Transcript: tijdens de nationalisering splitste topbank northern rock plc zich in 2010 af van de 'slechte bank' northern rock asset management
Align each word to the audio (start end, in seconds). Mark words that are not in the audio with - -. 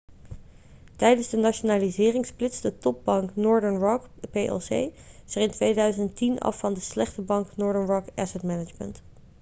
tijdens 0.95 1.29
de 1.29 1.37
nationalisering 1.37 2.25
splitste 2.25 2.77
topbank 2.77 3.35
northern 3.35 3.77
rock 3.77 4.09
plc 4.31 4.61
zich 5.25 5.41
in 5.43 5.51
2010 5.51 6.39
af 6.39 6.57
van 6.59 6.73
de 6.73 6.79
'slechte 6.79 7.21
bank' 7.21 7.55
northern 7.57 7.85
rock 7.85 8.05
asset 8.15 8.43
management 8.43 9.01